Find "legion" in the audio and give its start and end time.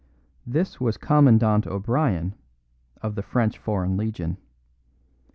3.97-4.37